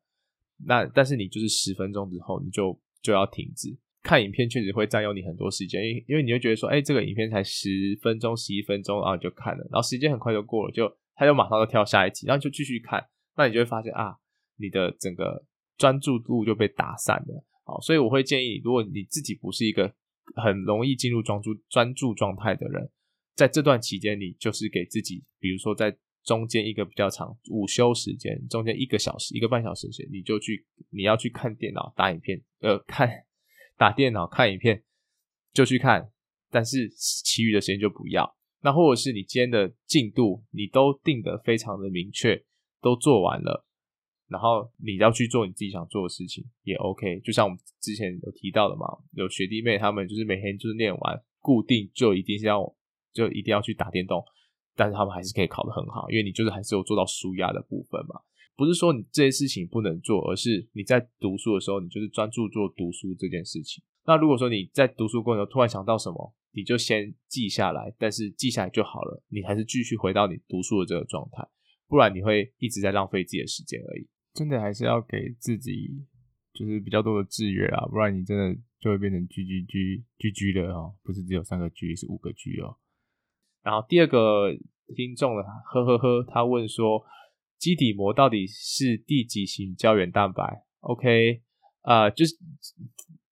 [0.66, 3.68] 那但是你就是十分钟之后你就就要停止。
[4.02, 13.00] 看影片确实会占用你很多时间，因因为你会觉得说，哎、这个影片才十分钟、十一分钟，然后你就看了，然后时间很快就过了，就他就马上就跳下一集，然后就继续看，
[13.36, 14.16] 那你就会发现啊，
[14.58, 15.44] 你的整个
[15.78, 17.44] 专注度就被打散了。
[17.64, 19.94] 好，所以我会建议，如果你自己不是一个
[20.36, 22.90] 很容易进入专注专注状态的人，
[23.34, 33.08] 在这段期间，你就是给自己，比如说在中间一个比较长午休时间，中间一个小时、一个半小时时间，你就去你要去看电脑打影片，呃，看。
[33.78, 34.84] 打电脑看影片
[35.52, 36.12] 就去看，
[36.50, 38.36] 但是其余的时间就不要。
[38.60, 42.44] 那或者是你今天的进度你都定得非常的明确，
[42.80, 43.66] 都做完了，
[44.32, 47.20] 然后你要去做你自己想做的事情也 OK。
[47.20, 52.74] 就像我们之前有提到的嘛，有学弟妹他们就是每天就是念完固定就一定是要
[53.12, 54.24] 就一定要去打电动，
[54.74, 58.20] 但是他们还是可以考得很好，因为你就是还是有做到舒压的部分嘛。
[58.56, 63.82] 不是说你这些事情不能做，而是你在读书的时候，你就是专注做读书这件事情。
[64.04, 71.42] 那如果说你在读书过程中突然想到什么，你就先记下来，但是记下来就好了，你还是继续回到你读书的这个状态，
[71.88, 74.06] 不然你会一直在浪费自己的时间而已。
[74.34, 76.04] 真的还是要给自己
[76.52, 82.76] 就是比较多的制约啊，不然你真的就会变成 G G G G G 的哦，不是只有三个 G，是五个 G 哦。
[83.62, 84.52] 然后第二个
[84.94, 87.04] 听众呢，呵呵呵，他问说。
[87.58, 91.40] 基底膜到底是第几型胶原蛋白？OK，
[91.82, 92.34] 啊、就是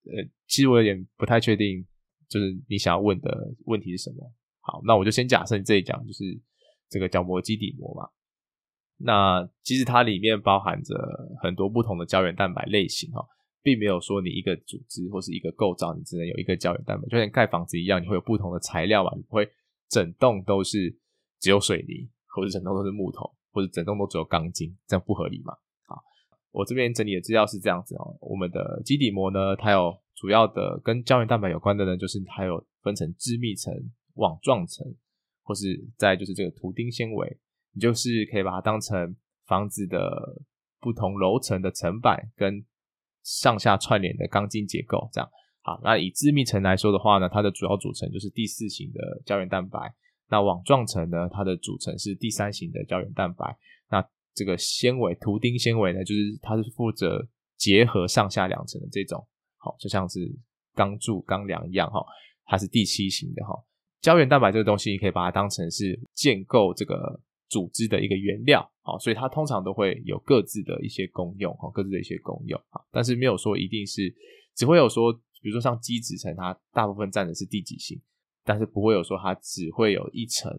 [0.04, 1.84] 呃，其实我有点不太确定，
[2.28, 4.32] 就是你想要问的问题是什么？
[4.60, 6.40] 好，那我就先假设你这里讲就是
[6.88, 8.08] 这个角膜基底膜嘛。
[9.00, 10.94] 那其实它里面包含着
[11.42, 13.26] 很多不同的胶原蛋白类型哈，
[13.62, 19.48] 并没有说你一个组织或是一个构造你只能有一个胶原蛋白，就像盖房子一样，你会有不同的材料嘛，你会
[19.88, 20.96] 整栋都是
[21.40, 23.30] 只有水泥，或者整栋都是木头。
[23.52, 25.52] 或者整栋都只有钢筋，这样不合理嘛？
[25.84, 26.00] 好，
[26.52, 28.16] 我这边整理的资料是这样子哦。
[28.20, 33.74] 我们的基底膜呢，它有主要的跟胶原蛋白有关的呢，就是它有分成致密层、
[34.14, 34.86] 网状层，
[35.42, 37.36] 或是再就是这个图钉纤维。
[37.72, 39.16] 你就是可以把它当成
[39.46, 40.42] 房子的
[40.80, 42.64] 不同楼层的层板跟
[43.22, 45.30] 上下串联的钢筋结构这样。
[45.62, 49.78] 好，那以致密层来说的话呢，它的主要组成就是第四型的胶原蛋白。
[50.28, 53.56] 那网状层呢，它的组成是第三型的胶原蛋白。
[53.90, 54.02] 那
[54.32, 59.26] 这个纤维图钉纤维呢，就是它是负责结合上下两层的这种，
[59.58, 60.20] 好，就像是
[60.74, 62.00] 钢柱、钢梁一样哈，
[62.46, 63.54] 它是第七型的哈。
[64.00, 74.10] 胶原蛋白这个东西，你可以把它当成是建构这个组织的一个原料，啊，所以它通常都会有各自的一些功用哈，各自的一些功用啊，但是没有说一定是，
[74.56, 78.00] 只会有说，比如说像基质层，它大部分占的是第几型。
[78.42, 80.50] 但是不会有说它只会有一层，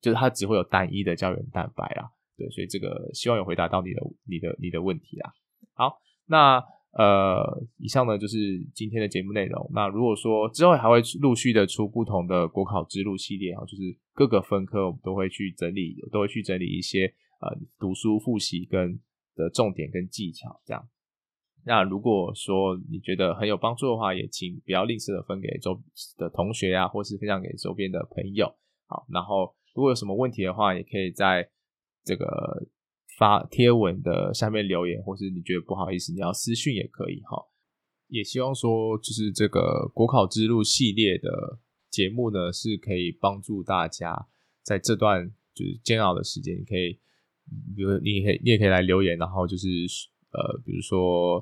[0.00, 5.32] 就是它只会有单一的胶原蛋白啦，对，所以这个希望有回答到你的、你的、你的问题啦。
[5.72, 6.60] 好，那
[6.92, 9.70] 呃，以上呢就是今天的节目内容。
[9.72, 17.06] 那如果说之后还会陆续的出不同的国考之路系列啊，就是各个分科我们都会去整理，都会去整理一些
[17.40, 18.98] 呃读书复习跟
[19.36, 20.88] 的重点跟技巧这样。
[21.64, 25.78] 那如果说你觉得很有帮助的话，也请不要吝啬的分给周
[26.16, 28.46] 的同学啊，或是分享给周边的朋友。
[28.86, 31.46] 好，然后如果有什么问题的话，也可以在
[32.04, 32.66] 这个
[33.18, 37.44] 发贴文的下面留言，或是你觉得不好意思，你要私讯也可以哈。
[38.06, 41.58] 也希望说，就是这个国考之路系列的
[41.90, 44.28] 节目呢，是可以帮助大家
[44.62, 46.98] 在这段就是煎熬的时间，你可以，
[47.74, 49.68] 比如你也可以，你也可以来留言，然后就是。
[50.30, 51.38] 呃，比如说，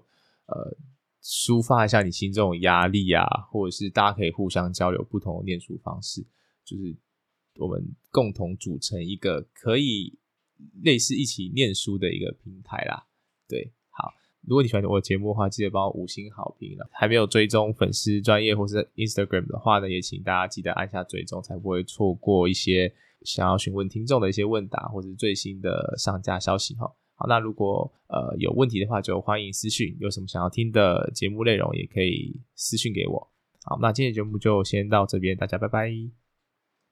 [0.47, 0.77] 呃，
[1.20, 6.24] 抒发一下你心中的压力啊，或者是大家可以互相交流不同的念书方式，
[6.64, 6.97] 就是
[7.57, 10.16] 我们共同组成一个可以
[10.82, 13.07] 类似一起念书的一个平台啦。
[13.48, 16.88] 对，好，如果你喜欢我的节目的话，记得帮我五星好评了。
[16.92, 22.92] 还没有追踪粉丝专业或是 Instagram 的话呢，也请大家记得按下追踪，才不会错过一些
[23.22, 26.86] 想要询问听众的一些问答或是最新的上架消息哈。
[27.14, 29.96] 好，那如果呃有问题的话，就欢迎私讯。
[30.00, 33.30] 有什么想要听的节目内容，也可以私讯给我。
[33.64, 36.26] 好，那今天节目就先到这边，大家拜拜。